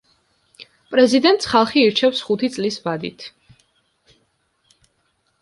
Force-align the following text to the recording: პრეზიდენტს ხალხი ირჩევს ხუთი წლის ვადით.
პრეზიდენტს 0.93 1.49
ხალხი 1.51 1.83
ირჩევს 1.89 2.23
ხუთი 2.31 2.49
წლის 2.57 2.81
ვადით. 2.87 3.27